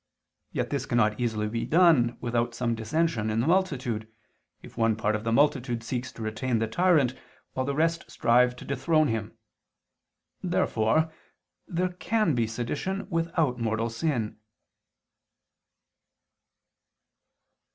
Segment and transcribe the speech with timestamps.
[0.51, 4.11] Yet this cannot easily be done without some dissension in the multitude,
[4.63, 7.13] if one part of the multitude seeks to retain the tyrant,
[7.53, 9.37] while the rest strive to dethrone him.
[10.41, 11.13] Therefore
[11.67, 14.39] there can be sedition without mortal sin.